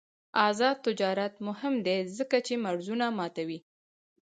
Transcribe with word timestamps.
آزاد 0.47 0.77
تجارت 0.87 1.33
مهم 1.47 1.73
دی 1.85 1.97
ځکه 2.17 2.37
چې 2.47 2.53
مرزونه 2.65 3.05
ماتوي. 3.17 3.59